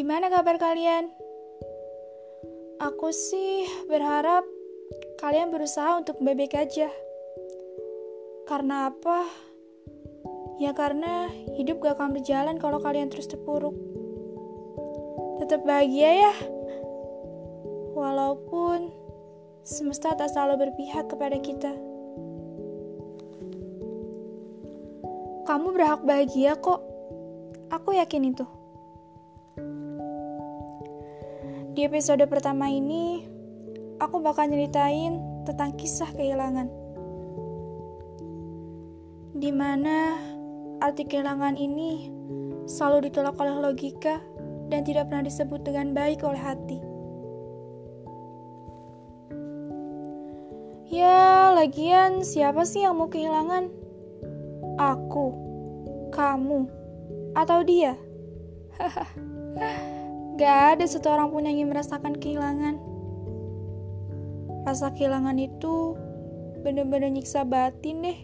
[0.00, 1.12] Gimana kabar kalian?
[2.80, 4.48] Aku sih berharap
[5.20, 6.88] kalian berusaha untuk bebek aja.
[8.48, 9.28] Karena apa?
[10.56, 13.76] Ya karena hidup gak akan berjalan kalau kalian terus terpuruk.
[15.44, 16.34] Tetap bahagia ya.
[17.92, 18.88] Walaupun
[19.68, 21.76] semesta tak selalu berpihak kepada kita.
[25.44, 26.80] Kamu berhak bahagia kok.
[27.68, 28.48] Aku yakin itu.
[31.80, 33.24] Di episode pertama ini,
[33.96, 35.16] aku bakal nyeritain
[35.48, 36.68] tentang kisah kehilangan.
[39.32, 40.20] Di mana
[40.84, 42.12] arti kehilangan ini
[42.68, 44.20] selalu ditolak oleh logika
[44.68, 46.84] dan tidak pernah disebut dengan baik oleh hati.
[50.92, 53.72] Ya, lagian siapa sih yang mau kehilangan?
[54.76, 55.32] Aku,
[56.12, 56.60] kamu,
[57.32, 57.96] atau dia?
[58.76, 59.96] Hahaha.
[60.40, 62.80] Gak ada satu orang pun yang ingin merasakan kehilangan.
[64.64, 66.00] Rasa kehilangan itu
[66.64, 68.18] bener-bener nyiksa batin deh.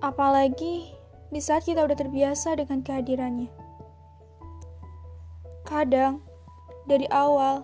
[0.00, 0.88] Apalagi
[1.28, 3.52] di saat kita udah terbiasa dengan kehadirannya.
[5.68, 6.24] Kadang,
[6.88, 7.60] dari awal,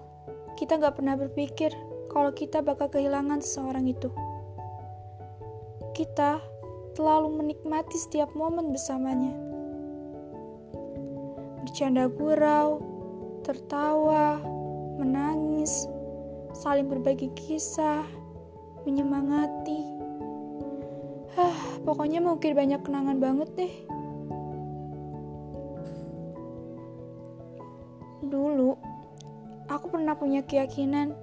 [0.61, 1.73] kita gak pernah berpikir
[2.13, 4.13] kalau kita bakal kehilangan seseorang itu.
[5.97, 6.37] Kita
[6.93, 9.56] terlalu menikmati setiap momen bersamanya
[11.67, 12.78] bercanda gurau,
[13.42, 14.39] tertawa,
[15.03, 15.91] menangis,
[16.55, 18.06] saling berbagi kisah,
[18.86, 19.83] menyemangati.
[21.34, 23.75] Hah, pokoknya mungkin banyak kenangan banget deh.
[28.23, 28.78] Dulu,
[29.67, 31.19] aku pernah punya keyakinan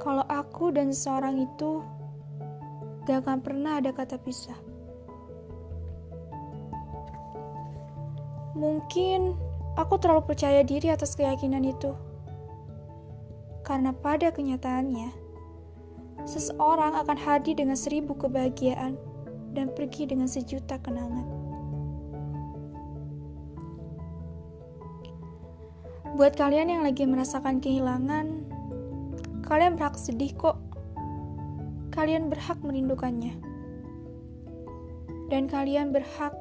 [0.00, 1.84] kalau aku dan seseorang itu
[3.04, 4.56] gak akan pernah ada kata pisah.
[8.58, 9.38] Mungkin
[9.78, 11.94] aku terlalu percaya diri atas keyakinan itu.
[13.62, 15.14] Karena pada kenyataannya,
[16.26, 18.98] seseorang akan hadir dengan seribu kebahagiaan
[19.54, 21.38] dan pergi dengan sejuta kenangan.
[26.18, 28.42] Buat kalian yang lagi merasakan kehilangan,
[29.46, 30.58] kalian berhak sedih kok.
[31.94, 33.38] Kalian berhak merindukannya.
[35.30, 36.34] Dan kalian berhak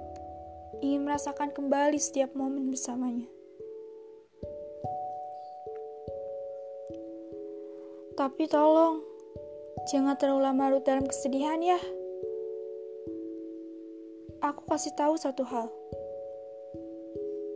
[0.81, 3.27] ingin merasakan kembali setiap momen bersamanya.
[8.17, 9.05] Tapi tolong,
[9.93, 11.77] jangan terlalu lama larut dalam kesedihan ya.
[14.41, 15.69] Aku kasih tahu satu hal.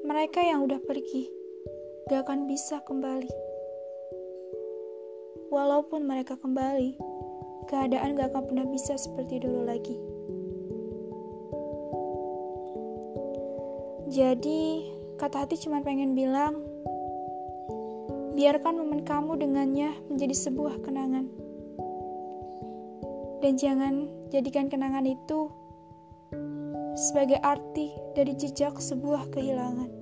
[0.05, 1.29] Mereka yang udah pergi,
[2.09, 3.29] gak akan bisa kembali.
[5.49, 6.93] Walaupun mereka kembali,
[7.65, 10.10] keadaan gak akan pernah bisa seperti dulu lagi.
[14.11, 16.59] Jadi, kata hati cuma pengen bilang,
[18.35, 21.31] biarkan momen kamu dengannya menjadi sebuah kenangan.
[23.39, 25.47] Dan jangan jadikan kenangan itu
[26.99, 30.00] sebagai arti dari jejak sebuah kehilangan.